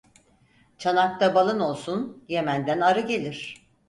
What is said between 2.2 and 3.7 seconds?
Yemen'den arı gelir.